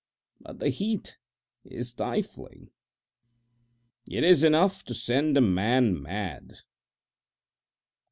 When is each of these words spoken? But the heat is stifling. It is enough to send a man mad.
But 0.39 0.57
the 0.57 0.69
heat 0.69 1.19
is 1.63 1.91
stifling. 1.91 2.71
It 4.09 4.23
is 4.23 4.43
enough 4.43 4.83
to 4.85 4.95
send 4.95 5.37
a 5.37 5.41
man 5.41 6.01
mad. 6.01 6.61